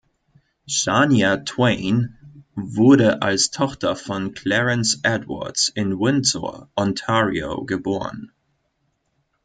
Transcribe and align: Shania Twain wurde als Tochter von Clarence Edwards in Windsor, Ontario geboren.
Shania 0.67 1.37
Twain 1.45 2.17
wurde 2.55 3.21
als 3.21 3.51
Tochter 3.51 3.95
von 3.95 4.33
Clarence 4.33 4.99
Edwards 5.03 5.69
in 5.69 5.99
Windsor, 5.99 6.71
Ontario 6.75 7.65
geboren. 7.65 8.31